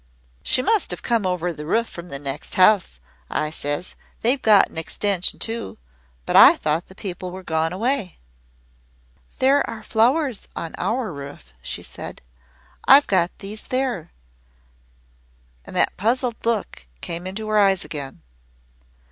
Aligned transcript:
"'She 0.41 0.63
must 0.63 0.89
have 0.89 1.03
come 1.03 1.27
over 1.27 1.53
the 1.53 1.63
roof 1.63 1.87
from 1.87 2.07
the 2.09 2.17
next 2.17 2.55
house,' 2.55 2.99
I 3.29 3.51
says. 3.51 3.93
'They've 4.21 4.41
got 4.41 4.67
an 4.71 4.77
extension 4.79 5.37
too 5.37 5.77
but 6.25 6.35
I 6.35 6.55
thought 6.57 6.87
the 6.87 6.95
people 6.95 7.29
were 7.29 7.43
gone 7.43 7.71
away.' 7.71 8.17
"'There 9.37 9.63
are 9.69 9.83
flowers 9.83 10.47
on 10.55 10.73
our 10.79 11.13
roof,' 11.13 11.53
she 11.61 11.83
said. 11.83 12.23
'I 12.87 13.01
got 13.01 13.29
these 13.37 13.61
there.' 13.67 14.11
And 15.65 15.75
that 15.75 15.95
puzzled 15.97 16.43
look 16.43 16.87
came 17.01 17.27
into 17.27 17.47
her 17.49 17.59
eyes 17.59 17.85
again. 17.85 18.23